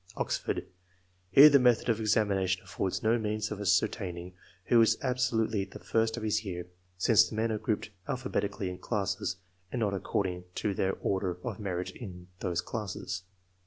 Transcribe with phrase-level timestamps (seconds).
[0.17, 0.65] Oxford:
[1.29, 4.33] here the method of examination affcHrds no means of ascertaining
[4.65, 6.65] who is absolutely the first of his year,
[6.97, 9.35] since the men are grouped alphabetically in classes,
[9.71, 13.25] and not according to their order of merit in those classes.